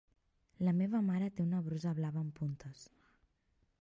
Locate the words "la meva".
0.67-1.01